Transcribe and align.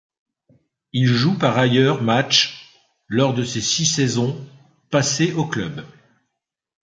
Il 0.93 1.05
joue 1.05 1.37
par 1.37 1.59
ailleurs 1.59 2.01
matchs 2.01 2.71
lors 3.07 3.35
de 3.35 3.43
ses 3.43 3.61
six 3.61 3.85
saisons 3.85 4.35
passées 4.89 5.31
au 5.33 5.45
club. 5.45 5.85